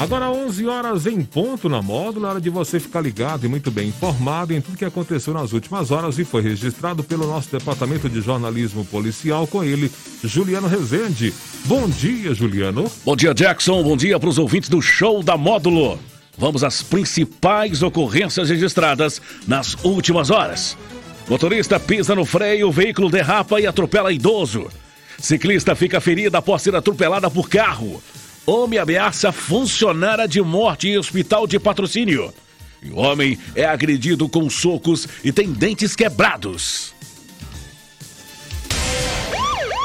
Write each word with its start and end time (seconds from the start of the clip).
Agora 0.00 0.30
11 0.30 0.64
horas 0.64 1.04
em 1.04 1.20
ponto 1.20 1.68
na 1.68 1.82
módulo, 1.82 2.26
hora 2.26 2.40
de 2.40 2.48
você 2.48 2.80
ficar 2.80 3.02
ligado 3.02 3.44
e 3.44 3.50
muito 3.50 3.70
bem 3.70 3.88
informado 3.88 4.54
em 4.54 4.58
tudo 4.58 4.78
que 4.78 4.84
aconteceu 4.86 5.34
nas 5.34 5.52
últimas 5.52 5.90
horas 5.90 6.18
e 6.18 6.24
foi 6.24 6.40
registrado 6.40 7.04
pelo 7.04 7.26
nosso 7.26 7.50
departamento 7.52 8.08
de 8.08 8.22
jornalismo 8.22 8.82
policial 8.86 9.46
com 9.46 9.62
ele, 9.62 9.92
Juliano 10.24 10.68
Rezende. 10.68 11.34
Bom 11.66 11.86
dia, 11.86 12.32
Juliano. 12.32 12.90
Bom 13.04 13.14
dia, 13.14 13.34
Jackson. 13.34 13.82
Bom 13.82 13.94
dia 13.94 14.18
para 14.18 14.30
os 14.30 14.38
ouvintes 14.38 14.70
do 14.70 14.80
show 14.80 15.22
da 15.22 15.36
módulo. 15.36 15.98
Vamos 16.38 16.64
às 16.64 16.82
principais 16.82 17.82
ocorrências 17.82 18.48
registradas 18.48 19.20
nas 19.46 19.76
últimas 19.84 20.30
horas. 20.30 20.78
Motorista 21.28 21.78
pisa 21.78 22.14
no 22.14 22.24
freio, 22.24 22.72
veículo 22.72 23.10
derrapa 23.10 23.60
e 23.60 23.66
atropela 23.66 24.10
idoso. 24.10 24.66
Ciclista 25.18 25.74
fica 25.74 26.00
ferida 26.00 26.38
após 26.38 26.62
ser 26.62 26.74
atropelada 26.74 27.30
por 27.30 27.50
carro. 27.50 28.02
Homem 28.46 28.78
ameaça 28.78 29.30
funcionária 29.32 30.26
de 30.26 30.40
morte 30.40 30.88
em 30.88 30.98
hospital 30.98 31.46
de 31.46 31.58
patrocínio. 31.58 32.32
E 32.82 32.90
o 32.90 32.96
homem 32.96 33.38
é 33.54 33.64
agredido 33.64 34.28
com 34.28 34.48
socos 34.48 35.06
e 35.22 35.30
tem 35.30 35.52
dentes 35.52 35.94
quebrados. 35.94 36.94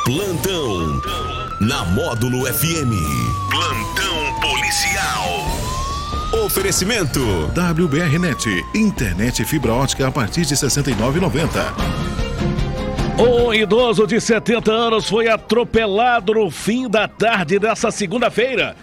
Plantão 0.05 1.01
na 1.61 1.83
Módulo 1.85 2.45
FM. 2.45 2.93
Plantão 3.49 4.39
policial. 4.39 5.25
Oferecimento 6.45 7.19
WBRnet, 7.47 8.65
internet 8.75 9.43
fibra 9.45 9.73
ótica 9.73 10.07
a 10.07 10.11
partir 10.11 10.45
de 10.45 10.55
69,90. 10.55 12.04
Um 13.17 13.53
idoso 13.53 14.05
de 14.05 14.19
70 14.19 14.69
anos 14.69 15.07
foi 15.07 15.29
atropelado 15.29 16.33
no 16.33 16.51
fim 16.51 16.89
da 16.89 17.07
tarde 17.07 17.57
dessa 17.57 17.89
segunda-feira, 17.89 18.75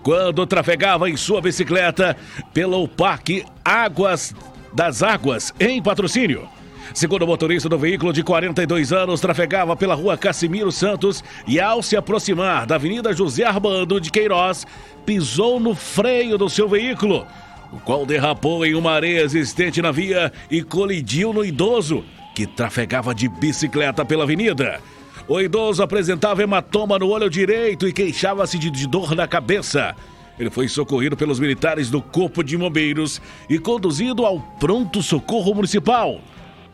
quando 0.00 0.46
trafegava 0.46 1.10
em 1.10 1.16
sua 1.16 1.40
bicicleta 1.40 2.16
pelo 2.54 2.86
Parque 2.86 3.44
Águas 3.64 4.32
das 4.72 5.02
Águas, 5.02 5.52
em 5.58 5.82
patrocínio. 5.82 6.48
Segundo 6.94 7.22
o 7.22 7.26
motorista 7.26 7.68
do 7.68 7.76
veículo 7.76 8.12
de 8.12 8.22
42 8.22 8.92
anos, 8.92 9.20
trafegava 9.20 9.74
pela 9.74 9.96
rua 9.96 10.16
Cassimiro 10.16 10.70
Santos 10.70 11.24
e, 11.44 11.60
ao 11.60 11.82
se 11.82 11.96
aproximar 11.96 12.66
da 12.66 12.76
Avenida 12.76 13.12
José 13.12 13.42
Armando 13.42 14.00
de 14.00 14.10
Queiroz, 14.10 14.64
pisou 15.04 15.58
no 15.58 15.74
freio 15.74 16.38
do 16.38 16.48
seu 16.48 16.68
veículo, 16.68 17.26
o 17.72 17.80
qual 17.80 18.06
derrapou 18.06 18.64
em 18.64 18.74
uma 18.74 18.92
areia 18.92 19.22
existente 19.22 19.82
na 19.82 19.90
via 19.90 20.32
e 20.48 20.62
colidiu 20.62 21.32
no 21.32 21.44
idoso, 21.44 22.04
que 22.40 22.46
trafegava 22.46 23.14
de 23.14 23.28
bicicleta 23.28 24.02
pela 24.02 24.24
avenida. 24.24 24.80
O 25.28 25.38
idoso 25.38 25.82
apresentava 25.82 26.42
hematoma 26.42 26.98
no 26.98 27.08
olho 27.08 27.28
direito 27.28 27.86
e 27.86 27.92
queixava-se 27.92 28.58
de 28.58 28.88
dor 28.88 29.14
na 29.14 29.28
cabeça. 29.28 29.94
Ele 30.38 30.48
foi 30.48 30.66
socorrido 30.66 31.18
pelos 31.18 31.38
militares 31.38 31.90
do 31.90 32.00
Corpo 32.00 32.42
de 32.42 32.56
Bombeiros 32.56 33.20
e 33.46 33.58
conduzido 33.58 34.24
ao 34.24 34.40
Pronto 34.58 35.02
Socorro 35.02 35.54
Municipal. 35.54 36.18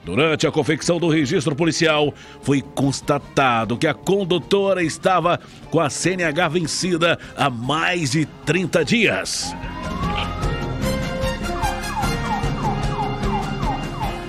Durante 0.05 0.47
a 0.47 0.53
confecção 0.53 1.01
do 1.01 1.09
registro 1.09 1.57
policial, 1.57 2.15
foi 2.41 2.63
constatado 2.63 3.77
que 3.77 3.89
a 3.89 3.95
condutora 3.95 4.85
estava 4.85 5.41
com 5.69 5.81
a 5.81 5.91
CNH 5.91 6.47
vencida 6.49 7.19
há 7.37 7.51
mais 7.51 8.13
de 8.13 8.25
30 8.25 8.85
dias. 8.85 9.53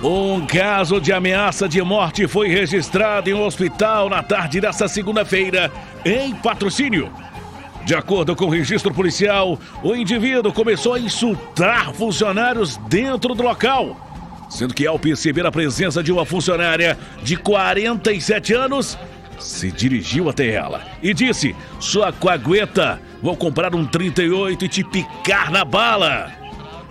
Um 0.02 0.46
caso 0.46 1.00
de 1.00 1.12
ameaça 1.12 1.68
de 1.68 1.82
morte 1.82 2.28
foi 2.28 2.46
registrado 2.46 3.28
em 3.28 3.34
um 3.34 3.44
hospital 3.44 4.08
na 4.08 4.22
tarde 4.22 4.60
desta 4.60 4.86
segunda-feira, 4.86 5.72
em 6.04 6.32
patrocínio. 6.36 7.12
De 7.84 7.96
acordo 7.96 8.36
com 8.36 8.44
o 8.44 8.50
registro 8.50 8.94
policial, 8.94 9.58
o 9.82 9.96
indivíduo 9.96 10.52
começou 10.52 10.94
a 10.94 11.00
insultar 11.00 11.92
funcionários 11.92 12.76
dentro 12.88 13.34
do 13.34 13.42
local, 13.42 13.96
sendo 14.48 14.72
que 14.72 14.86
ao 14.86 15.00
perceber 15.00 15.44
a 15.44 15.50
presença 15.50 16.00
de 16.00 16.12
uma 16.12 16.24
funcionária 16.24 16.96
de 17.24 17.36
47 17.36 18.54
anos, 18.54 18.96
se 19.36 19.72
dirigiu 19.72 20.28
até 20.28 20.52
ela 20.52 20.80
e 21.02 21.12
disse: 21.12 21.56
Sua 21.80 22.12
coagueta, 22.12 23.00
vou 23.20 23.36
comprar 23.36 23.74
um 23.74 23.84
38 23.84 24.64
e 24.64 24.68
te 24.68 24.84
picar 24.84 25.50
na 25.50 25.64
bala. 25.64 26.30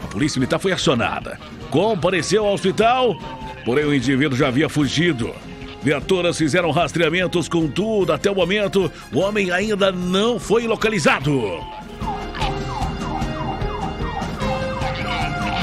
A 0.04 0.08
polícia 0.08 0.40
militar 0.40 0.60
foi 0.60 0.74
acionada 0.74 1.40
compareceu 1.70 2.46
ao 2.46 2.54
hospital, 2.54 3.18
porém 3.66 3.86
o 3.86 3.94
indivíduo 3.94 4.38
já 4.38 4.48
havia 4.48 4.70
fugido. 4.70 5.34
Viaturas 5.82 6.38
fizeram 6.38 6.72
rastreamentos, 6.72 7.48
contudo, 7.48 8.12
até 8.12 8.30
o 8.30 8.36
momento, 8.36 8.92
o 9.14 9.20
homem 9.20 9.52
ainda 9.52 9.92
não 9.92 10.40
foi 10.40 10.68
localizado. 10.68 11.62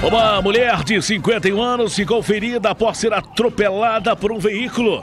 Uma 0.03 0.43
mulher 0.43 0.85
de 0.85 1.01
51 1.01 1.63
anos 1.63 1.95
ficou 1.95 2.23
ferida 2.23 2.71
após 2.71 2.99
ser 2.99 3.13
atropelada 3.13 4.15
por 4.15 4.31
um 4.31 4.39
veículo. 4.39 5.03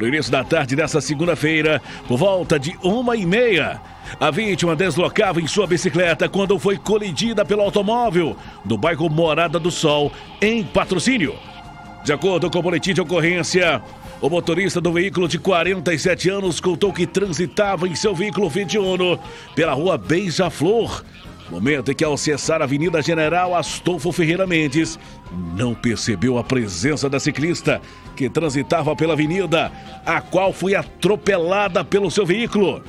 No 0.00 0.08
início 0.08 0.32
da 0.32 0.42
tarde 0.42 0.74
desta 0.74 0.98
segunda-feira, 0.98 1.82
por 2.08 2.16
volta 2.16 2.58
de 2.58 2.74
uma 2.82 3.14
e 3.14 3.26
meia, 3.26 3.82
a 4.18 4.30
vítima 4.30 4.74
deslocava 4.74 5.42
em 5.42 5.46
sua 5.46 5.66
bicicleta 5.66 6.26
quando 6.26 6.58
foi 6.58 6.78
colidida 6.78 7.44
pelo 7.44 7.60
automóvel 7.60 8.34
do 8.64 8.78
bairro 8.78 9.10
Morada 9.10 9.58
do 9.58 9.70
Sol, 9.70 10.10
em 10.40 10.64
patrocínio. 10.64 11.34
De 12.02 12.14
acordo 12.14 12.50
com 12.50 12.58
o 12.58 12.62
boletim 12.62 12.94
de 12.94 13.02
ocorrência, 13.02 13.82
o 14.22 14.30
motorista 14.30 14.80
do 14.80 14.90
veículo 14.90 15.28
de 15.28 15.38
47 15.38 16.30
anos 16.30 16.60
contou 16.60 16.94
que 16.94 17.06
transitava 17.06 17.86
em 17.86 17.94
seu 17.94 18.14
veículo 18.14 18.48
Fiat 18.48 18.78
Uno 18.78 19.20
pela 19.54 19.74
rua 19.74 19.98
Beija-Flor. 19.98 21.04
Momento 21.50 21.90
em 21.90 21.94
que, 21.94 22.04
ao 22.04 22.14
acessar 22.14 22.62
a 22.62 22.64
Avenida 22.64 23.02
General 23.02 23.54
Astolfo 23.54 24.12
Ferreira 24.12 24.46
Mendes, 24.46 24.98
não 25.56 25.74
percebeu 25.74 26.38
a 26.38 26.44
presença 26.44 27.08
da 27.08 27.20
ciclista 27.20 27.80
que 28.16 28.28
transitava 28.28 28.94
pela 28.94 29.14
avenida, 29.14 29.70
a 30.04 30.20
qual 30.20 30.52
foi 30.52 30.74
atropelada 30.74 31.84
pelo 31.84 32.10
seu 32.10 32.26
veículo. 32.26 32.82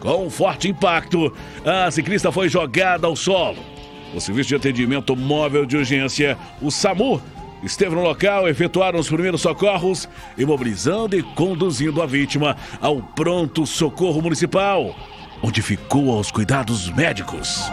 Com 0.00 0.26
um 0.26 0.30
forte 0.30 0.68
impacto, 0.68 1.32
a 1.64 1.90
ciclista 1.90 2.32
foi 2.32 2.48
jogada 2.48 3.06
ao 3.06 3.14
solo. 3.14 3.58
O 4.14 4.20
Serviço 4.20 4.50
de 4.50 4.56
Atendimento 4.56 5.16
Móvel 5.16 5.64
de 5.64 5.76
Urgência, 5.76 6.36
o 6.60 6.70
SAMU, 6.70 7.22
esteve 7.62 7.94
no 7.94 8.02
local, 8.02 8.48
efetuaram 8.48 8.98
os 8.98 9.08
primeiros 9.08 9.40
socorros, 9.40 10.08
imobilizando 10.36 11.16
e 11.16 11.22
conduzindo 11.22 12.02
a 12.02 12.06
vítima 12.06 12.56
ao 12.80 12.96
pronto 13.00 13.64
socorro 13.64 14.20
municipal, 14.20 14.94
onde 15.42 15.62
ficou 15.62 16.10
aos 16.10 16.30
cuidados 16.30 16.90
médicos. 16.90 17.70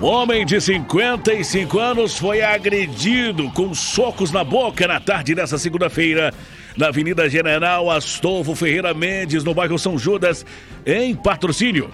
Homem 0.00 0.46
de 0.46 0.60
55 0.60 1.78
anos 1.78 2.16
foi 2.16 2.40
agredido 2.40 3.50
com 3.50 3.74
socos 3.74 4.30
na 4.30 4.44
boca 4.44 4.86
na 4.86 5.00
tarde 5.00 5.34
dessa 5.34 5.58
segunda-feira 5.58 6.32
na 6.76 6.88
Avenida 6.88 7.28
General 7.28 7.90
Astolfo 7.90 8.54
Ferreira 8.54 8.94
Mendes, 8.94 9.42
no 9.42 9.52
bairro 9.52 9.78
São 9.78 9.98
Judas, 9.98 10.46
em 10.86 11.14
patrocínio. 11.14 11.90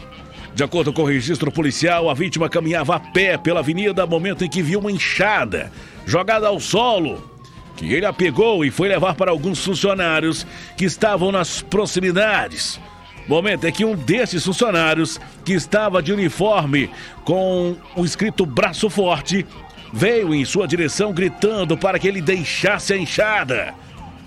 De 0.54 0.62
acordo 0.62 0.92
com 0.92 1.02
o 1.02 1.06
registro 1.06 1.50
policial, 1.50 2.10
a 2.10 2.14
vítima 2.14 2.48
caminhava 2.48 2.96
a 2.96 3.00
pé 3.00 3.38
pela 3.38 3.60
avenida 3.60 4.06
momento 4.06 4.44
em 4.44 4.48
que 4.48 4.62
viu 4.62 4.80
uma 4.80 4.92
enxada 4.92 5.72
jogada 6.04 6.46
ao 6.46 6.60
solo, 6.60 7.30
que 7.74 7.92
ele 7.92 8.04
a 8.04 8.12
pegou 8.12 8.64
e 8.64 8.70
foi 8.70 8.88
levar 8.88 9.14
para 9.14 9.30
alguns 9.30 9.64
funcionários 9.64 10.46
que 10.76 10.84
estavam 10.84 11.32
nas 11.32 11.62
proximidades. 11.62 12.78
Momento 13.26 13.66
é 13.66 13.72
que 13.72 13.84
um 13.84 13.94
desses 13.94 14.44
funcionários, 14.44 15.20
que 15.44 15.52
estava 15.52 16.02
de 16.02 16.12
uniforme 16.12 16.90
com 17.24 17.76
o 17.96 18.04
escrito 18.04 18.44
braço 18.44 18.90
forte, 18.90 19.46
veio 19.92 20.34
em 20.34 20.44
sua 20.44 20.68
direção 20.68 21.12
gritando 21.12 21.76
para 21.76 21.98
que 21.98 22.06
ele 22.06 22.20
deixasse 22.20 22.92
a 22.92 22.98
enxada 22.98 23.74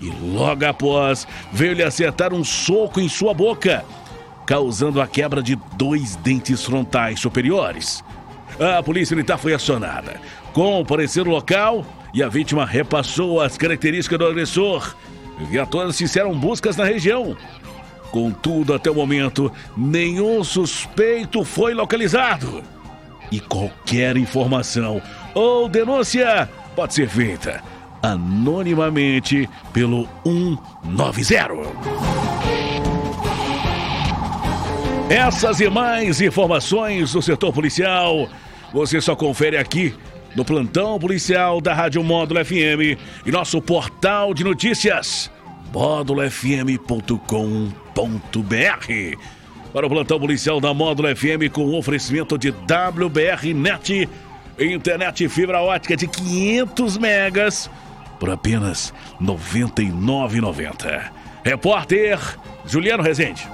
e 0.00 0.10
logo 0.10 0.64
após 0.64 1.26
veio-lhe 1.52 1.82
acertar 1.82 2.32
um 2.32 2.44
soco 2.44 3.00
em 3.00 3.08
sua 3.08 3.34
boca, 3.34 3.84
causando 4.46 5.00
a 5.00 5.06
quebra 5.06 5.42
de 5.42 5.56
dois 5.76 6.16
dentes 6.16 6.64
frontais 6.64 7.20
superiores. 7.20 8.02
A 8.58 8.82
polícia 8.82 9.14
militar 9.14 9.38
foi 9.38 9.54
acionada, 9.54 10.20
compareceu 10.52 11.24
no 11.24 11.32
local 11.32 11.84
e 12.14 12.22
a 12.22 12.28
vítima 12.28 12.64
repassou 12.64 13.40
as 13.40 13.56
características 13.56 14.18
do 14.18 14.26
agressor. 14.26 14.94
Viaturas 15.50 15.96
fizeram 15.96 16.32
buscas 16.36 16.76
na 16.76 16.84
região. 16.84 17.36
Contudo, 18.10 18.74
até 18.74 18.90
o 18.90 18.94
momento, 18.94 19.52
nenhum 19.76 20.42
suspeito 20.42 21.44
foi 21.44 21.74
localizado. 21.74 22.62
E 23.30 23.40
qualquer 23.40 24.16
informação 24.16 25.02
ou 25.34 25.68
denúncia 25.68 26.48
pode 26.74 26.94
ser 26.94 27.08
feita 27.08 27.62
anonimamente 28.02 29.48
pelo 29.72 30.08
190. 30.24 31.48
Essas 35.10 35.60
e 35.60 35.68
mais 35.68 36.20
informações 36.20 37.12
do 37.12 37.22
setor 37.22 37.52
policial 37.52 38.28
você 38.72 39.00
só 39.00 39.16
confere 39.16 39.56
aqui 39.56 39.94
no 40.36 40.44
plantão 40.44 40.98
policial 40.98 41.60
da 41.60 41.72
Rádio 41.72 42.04
Módulo 42.04 42.44
FM 42.44 42.98
e 43.24 43.30
nosso 43.30 43.62
portal 43.62 44.34
de 44.34 44.44
notícias 44.44 45.30
módulofm.com.br. 45.72 47.87
para 49.72 49.86
o 49.86 49.90
plantão 49.90 50.20
policial 50.20 50.60
da 50.60 50.72
Módulo 50.72 51.14
FM 51.14 51.52
com 51.52 51.74
oferecimento 51.76 52.38
de 52.38 52.50
WBR 52.50 53.52
Net, 53.54 54.08
internet 54.58 55.28
fibra 55.28 55.60
ótica 55.60 55.96
de 55.96 56.06
500 56.06 56.96
megas 56.96 57.70
por 58.18 58.30
apenas 58.30 58.92
R$ 59.20 59.26
99,90. 59.26 61.10
Repórter 61.44 62.18
Juliano 62.66 63.02
Rezende. 63.02 63.48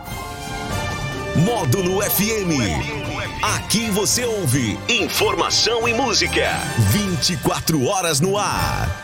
Módulo 1.36 2.00
FM. 2.02 3.04
Aqui 3.42 3.90
você 3.90 4.24
ouve 4.24 4.78
informação 4.88 5.88
e 5.88 5.94
música. 5.94 6.50
24 6.90 7.84
horas 7.84 8.20
no 8.20 8.38
ar. 8.38 9.03